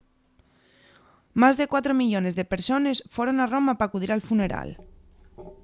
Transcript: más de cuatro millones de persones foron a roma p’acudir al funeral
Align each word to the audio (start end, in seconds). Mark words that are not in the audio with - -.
más 1.41 1.55
de 1.59 1.69
cuatro 1.73 1.93
millones 2.01 2.33
de 2.37 2.49
persones 2.53 2.97
foron 3.15 3.35
a 3.39 3.49
roma 3.53 3.77
p’acudir 3.79 4.11
al 4.13 4.25
funeral 4.29 4.69